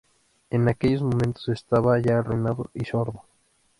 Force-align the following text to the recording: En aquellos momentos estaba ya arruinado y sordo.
En 0.49 0.67
aquellos 0.67 1.03
momentos 1.03 1.47
estaba 1.49 1.99
ya 1.99 2.17
arruinado 2.17 2.71
y 2.73 2.85
sordo. 2.85 3.21